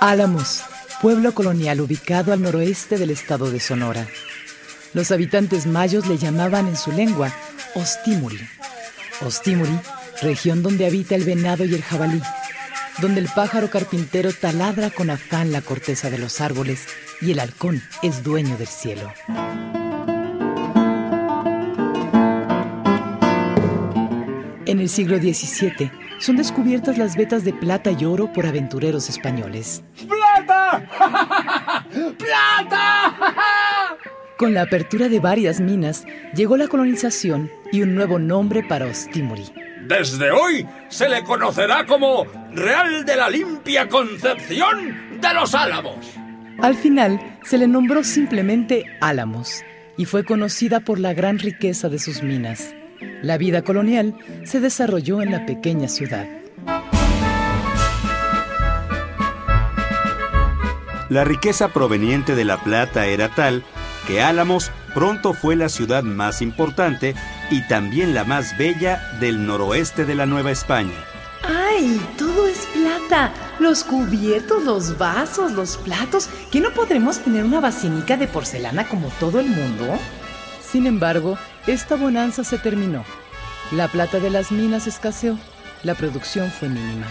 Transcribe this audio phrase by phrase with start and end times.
[0.00, 0.62] Álamos,
[1.00, 4.06] pueblo colonial ubicado al noroeste del estado de Sonora.
[4.94, 7.32] Los habitantes mayos le llamaban en su lengua
[7.74, 8.38] Ostimuri.
[9.20, 9.78] Ostimuri,
[10.20, 12.20] región donde habita el venado y el jabalí,
[12.98, 16.86] donde el pájaro carpintero taladra con afán la corteza de los árboles
[17.20, 19.12] y el halcón es dueño del cielo.
[24.72, 29.84] En el siglo XVII son descubiertas las vetas de plata y oro por aventureros españoles.
[30.08, 30.88] ¡Plata!
[32.18, 33.98] ¡Plata!
[34.38, 39.44] Con la apertura de varias minas, llegó la colonización y un nuevo nombre para Ostimuri.
[39.86, 45.96] Desde hoy se le conocerá como Real de la Limpia Concepción de los Álamos.
[46.62, 49.62] Al final se le nombró simplemente Álamos
[49.98, 52.74] y fue conocida por la gran riqueza de sus minas.
[53.22, 54.14] La vida colonial
[54.44, 56.26] se desarrolló en la pequeña ciudad.
[61.08, 63.64] La riqueza proveniente de la plata era tal
[64.06, 67.14] que Álamos pronto fue la ciudad más importante
[67.50, 70.94] y también la más bella del noroeste de la Nueva España.
[71.42, 72.00] ¡Ay!
[72.16, 73.32] Todo es plata.
[73.58, 76.28] Los cubiertos, los vasos, los platos.
[76.50, 79.98] ¿Que no podremos tener una basinica de porcelana como todo el mundo?
[80.72, 83.04] Sin embargo, esta bonanza se terminó.
[83.72, 85.38] La plata de las minas escaseó.
[85.82, 87.08] La producción fue mínima.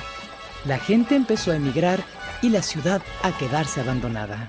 [0.66, 2.00] La gente empezó a emigrar
[2.42, 4.48] y la ciudad a quedarse abandonada.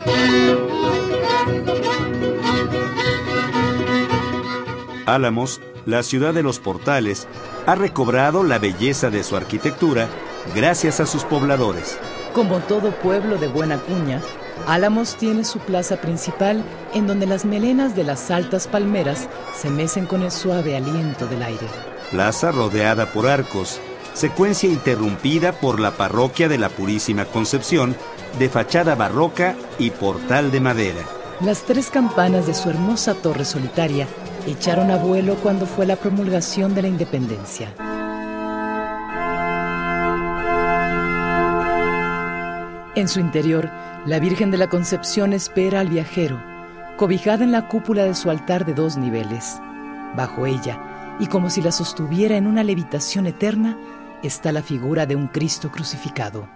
[5.05, 7.29] Álamos, la ciudad de los portales,
[7.67, 10.09] ha recobrado la belleza de su arquitectura
[10.55, 11.99] gracias a sus pobladores.
[12.33, 14.23] Como todo pueblo de buena cuña,
[14.67, 16.63] Álamos tiene su plaza principal
[16.95, 21.43] en donde las melenas de las altas palmeras se mecen con el suave aliento del
[21.43, 21.67] aire.
[22.11, 23.81] Plaza rodeada por arcos,
[24.15, 27.97] secuencia interrumpida por la parroquia de la Purísima Concepción,
[28.39, 31.03] de fachada barroca y portal de madera.
[31.41, 34.07] Las tres campanas de su hermosa torre solitaria
[34.47, 37.75] echaron a vuelo cuando fue la promulgación de la independencia.
[42.95, 43.71] En su interior,
[44.05, 46.43] la Virgen de la Concepción espera al viajero,
[46.99, 49.59] cobijada en la cúpula de su altar de dos niveles.
[50.15, 53.79] Bajo ella, y como si la sostuviera en una levitación eterna,
[54.23, 56.51] está la figura de un Cristo crucificado.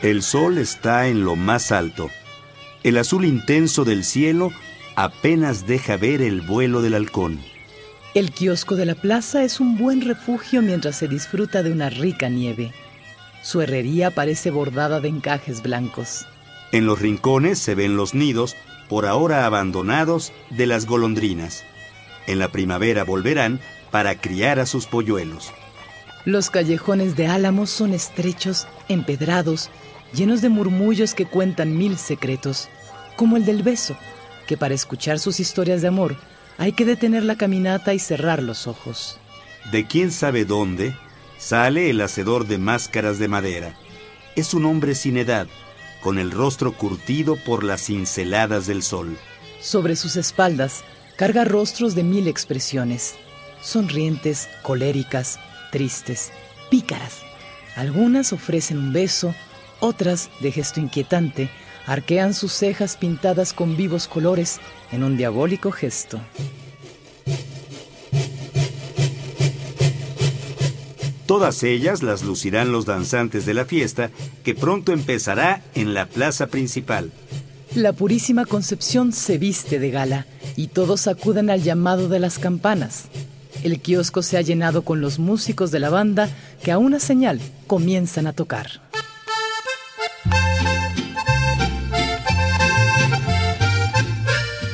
[0.00, 2.08] El sol está en lo más alto.
[2.84, 4.50] El azul intenso del cielo
[4.96, 7.51] apenas deja ver el vuelo del halcón.
[8.14, 12.28] El kiosco de la plaza es un buen refugio mientras se disfruta de una rica
[12.28, 12.72] nieve.
[13.42, 16.26] Su herrería parece bordada de encajes blancos.
[16.72, 18.54] En los rincones se ven los nidos,
[18.90, 21.64] por ahora abandonados, de las golondrinas.
[22.26, 25.50] En la primavera volverán para criar a sus polluelos.
[26.26, 29.70] Los callejones de Álamos son estrechos, empedrados,
[30.12, 32.68] llenos de murmullos que cuentan mil secretos,
[33.16, 33.96] como el del beso,
[34.46, 36.18] que para escuchar sus historias de amor
[36.58, 39.18] hay que detener la caminata y cerrar los ojos.
[39.70, 40.94] De quién sabe dónde
[41.38, 43.74] sale el hacedor de máscaras de madera.
[44.36, 45.46] Es un hombre sin edad,
[46.02, 49.16] con el rostro curtido por las cinceladas del sol.
[49.60, 50.84] Sobre sus espaldas
[51.16, 53.14] carga rostros de mil expresiones,
[53.60, 55.38] sonrientes, coléricas,
[55.70, 56.32] tristes,
[56.70, 57.18] pícaras.
[57.76, 59.34] Algunas ofrecen un beso,
[59.80, 61.50] otras, de gesto inquietante,
[61.86, 66.20] arquean sus cejas pintadas con vivos colores en un diabólico gesto.
[71.26, 74.10] Todas ellas las lucirán los danzantes de la fiesta
[74.44, 77.10] que pronto empezará en la plaza principal.
[77.74, 80.26] La Purísima Concepción se viste de gala
[80.56, 83.04] y todos acuden al llamado de las campanas.
[83.64, 86.28] El kiosco se ha llenado con los músicos de la banda
[86.62, 88.91] que a una señal comienzan a tocar.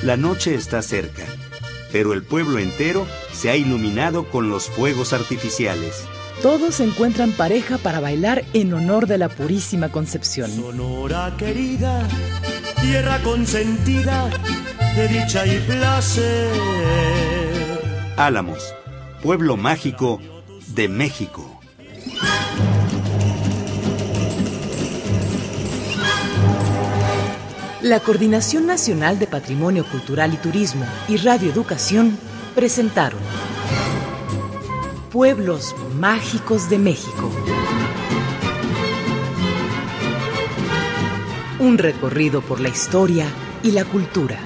[0.09, 1.25] La noche está cerca,
[1.93, 6.07] pero el pueblo entero se ha iluminado con los fuegos artificiales.
[6.41, 10.51] Todos encuentran pareja para bailar en honor de la Purísima Concepción.
[10.51, 12.09] Sonora querida,
[12.81, 14.31] tierra consentida
[14.97, 16.53] de dicha y placer.
[18.17, 18.75] Álamos,
[19.23, 20.23] pueblo mágico
[20.69, 21.58] de México.
[27.89, 32.19] La Coordinación Nacional de Patrimonio Cultural y Turismo y Radio Educación
[32.55, 33.19] presentaron
[35.11, 37.33] Pueblos Mágicos de México.
[41.61, 43.25] Un recorrido por la historia
[43.63, 44.39] y la cultura